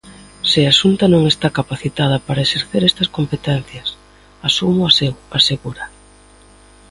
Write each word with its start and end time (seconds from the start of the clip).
Se 0.49 0.59
a 0.71 0.73
Xunta 0.79 1.05
non 1.13 1.23
está 1.31 1.47
"capacitada" 1.59 2.17
para 2.27 2.43
exercer 2.45 2.81
estas 2.89 3.11
competencias 3.17 3.87
"asúmoas 4.47 4.95
eu", 5.07 5.13
asegura. 5.39 5.85